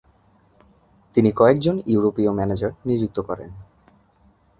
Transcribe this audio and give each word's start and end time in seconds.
তিনি 1.15 1.29
কয়েকজন 1.31 1.75
ইউরোপীয় 1.85 2.31
ম্যানেজার 2.31 2.71
নিযুক্ত 2.85 3.17
করেন। 3.19 3.49